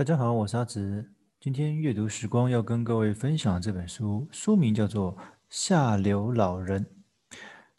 [0.00, 1.12] 大家好，我是阿直。
[1.38, 5.14] 今天阅读时光要跟各位分享这本书，书名叫做
[5.50, 6.82] 《下流老人》。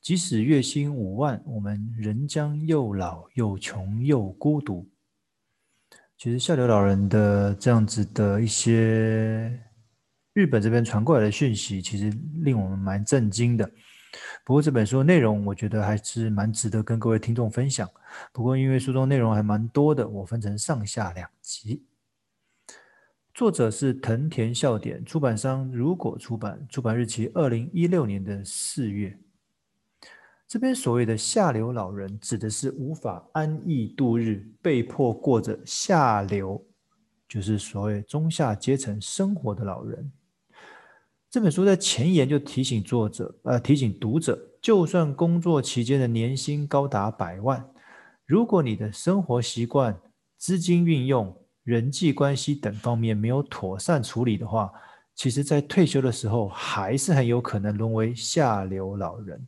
[0.00, 4.90] 即使月薪五万，我们仍将又老又穷又孤独。
[6.16, 9.56] 其实，下流老人的这样子的一些
[10.32, 12.12] 日本这边传过来的讯息，其实
[12.42, 13.64] 令我们蛮震惊的。
[14.44, 17.88] 不过这本书的内容，我觉得还是蛮值得跟各位听众分享。
[18.32, 21.84] 不过因为书中内容还蛮多的，我分成上下两集。
[23.38, 29.16] 作者是藤田笑点，出版商如果出版，出版日期二零一六年的四月。
[30.48, 36.66] 这边所谓的下流老人，指的是无法安逸度日，被迫过着下流，
[37.28, 40.10] 就是所谓中下阶层生活的老人。
[41.30, 47.70] 这本书在前言就提醒作者，呃，提醒读者，就算工作期间的年薪高达百万，
[48.26, 49.96] 如果你的生活习惯、
[50.36, 54.72] 资金运用，人际关系等方面没有妥善处理的话，
[55.14, 59.46] 其实，在退休的时候还是很有可能沦为下流老人。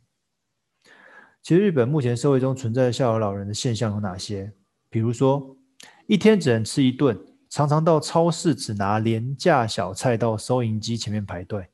[1.41, 4.53] 其实，日本目前社会中存在的下流老人的现象有哪些？
[4.87, 5.57] 比如说，
[6.05, 11.71] 一天只能吃一顿，常常到超市只拿廉价小菜到收银机前面排队，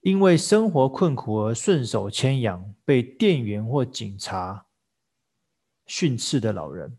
[0.00, 4.66] 因为生活困苦而顺手牵羊，被店员或警察
[5.86, 6.98] 训斥的老人。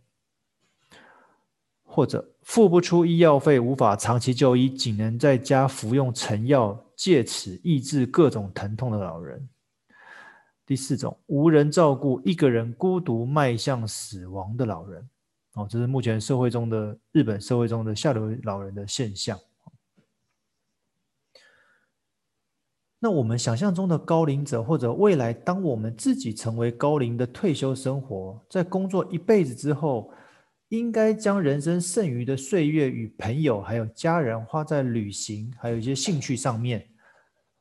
[1.93, 9.47] 或者付不出医药费，无法长期就医，仅能在家服用成药，借此抑制各种疼痛的老人。
[10.65, 15.07] 第四种，无人照顾，一个人孤独迈向死亡的老人。
[15.53, 19.37] 哦，这是目前社会中的日本社会中的下流老人的现象。
[22.97, 30.09] 那我们想象中的高龄者，或者未来当我们自己成为高龄的退休生活，在工作一辈子之后，
[30.69, 36.89] 应该将人生剩余的岁月与朋友还有家人花在旅行，还有一些兴趣上面，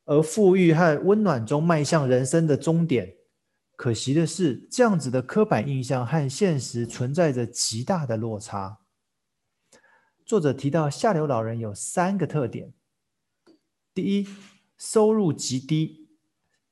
[0.04, 3.14] 而富裕和温暖中迈向人生的终点。
[3.76, 8.78] 可惜的是，这样子的刻板印象和现实存在着极大的落差。
[10.24, 12.72] 作者提到，下流老人有三个特点：
[13.92, 14.28] 第一，
[14.78, 16.08] 收入极低，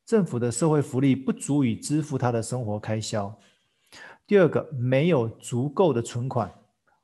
[0.07, 3.39] 政府的社会福利不足以支付他的生活开销。
[4.31, 6.55] 第二个，没有足够的存款，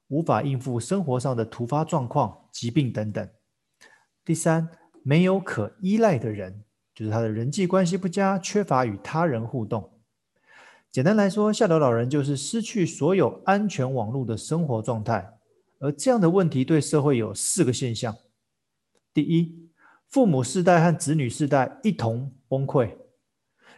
[0.06, 3.28] 无法应付生活上的突发状况、疾病等等。
[4.24, 4.68] 第三，
[5.02, 6.62] 没有可依赖的人，
[6.94, 9.98] 就是他的人际关系不佳，缺乏与他人互动。
[10.92, 15.28] 简单来说，下流老人就是失去所有安全网络的生活状态。
[15.80, 18.14] 而这样的问题对社会有四个现象：
[19.12, 19.68] 第一，
[20.08, 22.96] 父母世代和子女世代一同崩溃，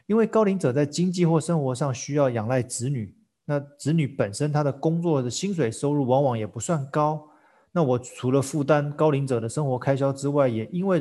[0.04, 3.16] 因为高龄者在经济或生活上需要仰赖子女。
[3.50, 7.26] 那子女本身他的工作的薪水收入往往也不算高，
[7.72, 11.00] 那我除了负担高龄者的生活开销之外，也因为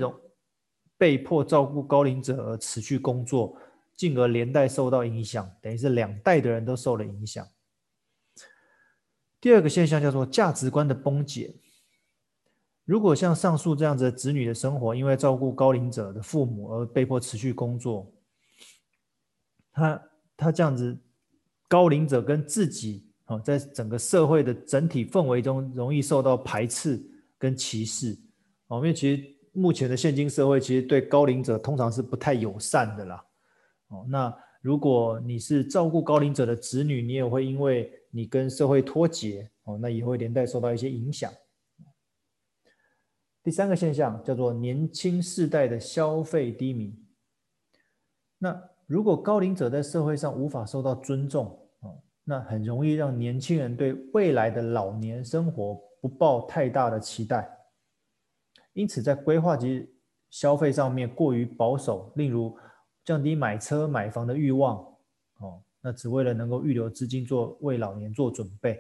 [0.98, 3.58] 被迫照顾高龄者而辞去工作，
[3.98, 7.46] 进而连带受到影响，等于是两代的人都受了影响。
[9.42, 11.54] 第二个现象叫做价值观的崩解。
[12.86, 18.10] 如果像上述这样子子女的生活，因为照顾高龄者的父母而被迫辞去工作，
[19.74, 20.02] 他
[20.38, 20.98] 他这样子。
[21.68, 27.02] 高龄者跟自己啊，在整个社会的整体氛围中，容易受到排斥
[27.38, 28.18] 跟歧视
[28.68, 28.78] 哦。
[28.78, 33.26] 因为其实目前的现今社会，其实对高龄者通常是不太友善的啦。
[33.90, 41.32] 哦，那如果你是照顾高龄者的子女，你也会因为你跟社会脱节哦，那也会连带受到一些影响。
[43.44, 46.94] 第三个现象叫做年轻世代的消费低迷。
[48.38, 51.60] 那如果高龄者在社会上无法受到尊重，
[52.24, 57.50] 那很容易让年轻人对未来的老年生活不抱太大的期待，
[58.74, 59.90] 因此在规划及
[60.30, 62.56] 消费上面过于保守，例如
[63.06, 64.78] 降低买车买房的欲望，
[65.40, 68.78] 哦，那只为了能够预留资金做为老年做准备。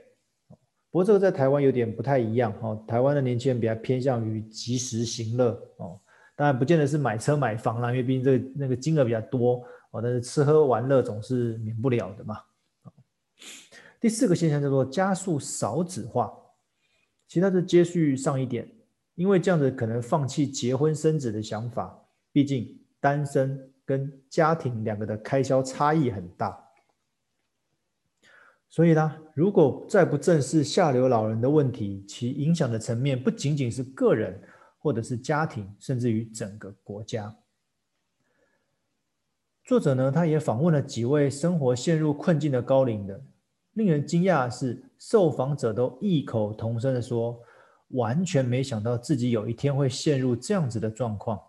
[0.91, 5.99] 不过这个在台湾有点不太一样，哦，台湾的年轻人比较偏向于及时行乐，哦，
[6.37, 9.61] 当然不见得是买车买房啦，因为毕竟这个那个金额比较多。
[9.91, 12.37] 哦，但是吃喝玩乐总是免不了的嘛。
[13.99, 16.31] 第四个现象叫做加速少子化，
[17.27, 18.69] 其他是接续上一点，
[19.15, 21.97] 因为这样子可能放弃结婚生子的想法，
[22.31, 26.55] 毕竟单身跟家庭两个的开销差异很大。
[28.69, 34.37] 所以呢，如果再不正视下流老人的问题，其影响的层面不仅仅是个人，
[34.77, 37.35] 或者是家庭，甚至于整个国家。
[39.63, 43.21] 作者呢，他也访问了几位生活陷入困境的高龄的。
[43.73, 47.39] 令人惊讶的是，受访者都异口同声地说，
[47.89, 51.39] 完全没想到自己有一天会陷入这样子的状况。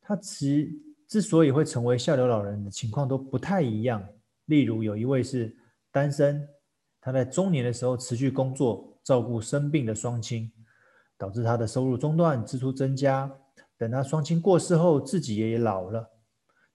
[0.00, 4.08] 他其之所以会成为下流老人的情况都不太一样。
[4.46, 5.54] 例如，有一位是
[5.90, 6.48] 单身，
[7.00, 10.50] 他在中年的时候持续工作，照顾生病的双亲，
[11.18, 13.30] 导致他的收入中断，支出增加。
[13.76, 16.08] 等他双亲过世后，自己也老了。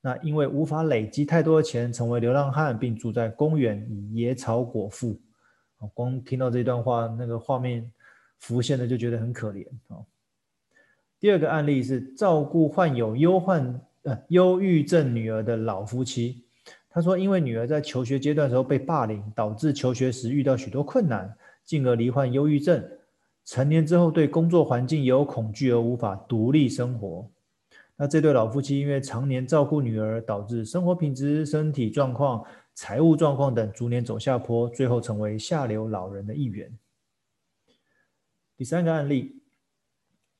[0.02, 5.18] 那因为无法累积太多的钱，成为流浪汉，并住在公园以野草果腹。
[5.94, 7.90] 光听到这段话，那个画面
[8.40, 9.66] 浮现的就觉得很可怜。
[11.20, 16.44] 第二个案例是照顾患有忧患呃忧郁症女儿的老夫妻。
[16.90, 21.34] 他说，因为女儿在求学阶段的时候被霸凌，导致求学时遇到许多困难，
[21.66, 22.84] 进而罹患忧郁症。
[23.46, 27.30] 成年之后对工作环境也有恐惧而无法独立生活。
[27.96, 32.44] 那这对老夫妻因为常年照顾女儿，导致生活品质、身体状况、
[32.74, 36.76] 财务状况等逐年走下坡，最后成为下流老人的一员。
[38.58, 39.42] 第三个案例，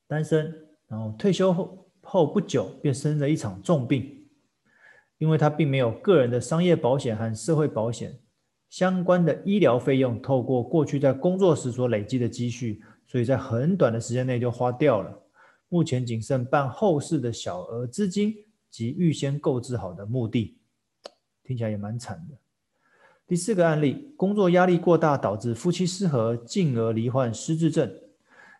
[0.08, 0.52] 单身，
[0.88, 4.26] 然后退休后后不久便生了一场重病，
[5.18, 8.18] 因为他并没有个人的商业保险和社会保险
[8.68, 12.82] 相关的医疗费用，透过过去在工作时所累积的积蓄，
[13.14, 15.22] 所以在很短的时间内就花掉了。
[15.68, 18.34] 目前仅剩办后事的小额资金
[18.72, 20.58] 及预先购置好的墓地，
[21.44, 22.36] 听起来也蛮惨的。
[23.24, 27.88] 第四个案例，工作压力过大导致夫妻失和，进而罹患失智症。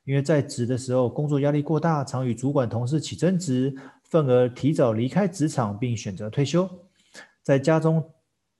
[0.05, 3.75] 因为在职的时候工作压力过大，常与主管同事起争执，
[4.05, 6.71] 愤而提早离开职场并选择退休。
[7.43, 8.09] 在家中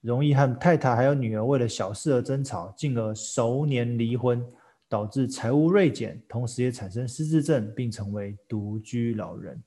[0.01, 4.45] 容易和太太还有女儿为了小事而争吵，进而熟年离婚。
[4.89, 9.63] 导致财务锐减，同时也产生失智症，并成为独居老人。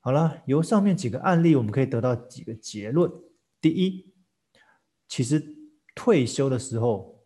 [0.00, 3.10] 好了，由上面几个案例，我们可以得到几个结论：
[3.60, 4.12] 第一，
[5.06, 5.42] 其实
[5.94, 7.24] 退休的时候，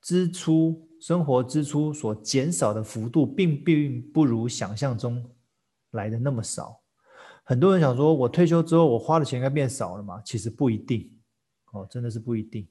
[0.00, 5.30] 支出、生活支出所减少的幅度，并并不如想象中
[5.92, 6.80] 来的那么少。
[7.44, 10.20] 很多人想说，我退休之后，我花的钱应该变少了嘛？
[10.22, 11.10] 其实不一定，
[11.72, 12.66] 哦，真的是不一定。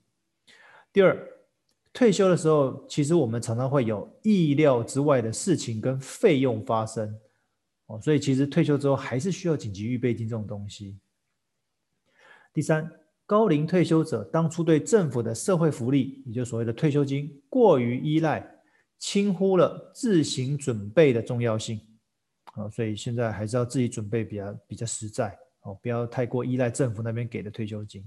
[0.93, 1.27] 第二。
[1.93, 7.13] 退休的时候，其实我们常常会有意料之外的事情跟费用发生，
[7.87, 10.97] 哦，所以其实退休之后还是需要紧急预备金这种东西。
[12.53, 12.89] 第三，
[13.25, 18.49] 高龄退休者当初对政府的社会福利，也就所谓的退休金，过于依赖，
[18.97, 21.81] 轻忽了自行准备的重要性，
[22.53, 28.01] 啊，所以现在还是要自己准备比较比较实在，哦，不要太过依赖政府那边给的退休金。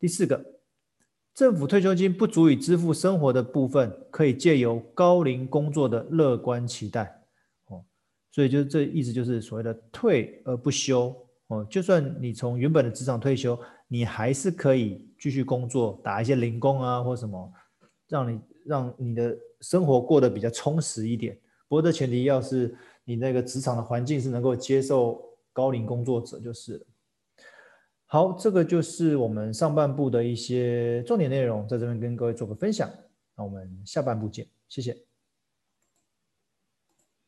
[0.00, 0.42] 第四个。
[1.34, 7.20] 政府退休金不足以支付生活的部分，可以借由高龄工作的乐观期待，
[7.66, 7.84] 哦，
[8.30, 11.12] 所以就这意思，就是所谓的退而不休，
[11.48, 13.58] 哦，就算你从原本的职场退休，
[13.88, 17.52] 你还是可以继续工作，打一些零工啊或什么，
[18.08, 21.36] 让你让你的生活过得比较充实一点。
[21.66, 22.72] 不过这前提要是
[23.04, 25.20] 你那个职场的环境是能够接受
[25.52, 26.86] 高龄工作者就是了。
[28.14, 32.88] 好，这个就是我们上半部的一些重点内容，在这边跟各位做个分享。
[33.36, 34.96] 那我们下半部见，谢谢。